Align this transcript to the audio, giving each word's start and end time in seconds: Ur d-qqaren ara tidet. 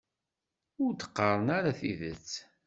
Ur 0.83 0.91
d-qqaren 0.93 1.47
ara 1.57 1.77
tidet. 1.79 2.29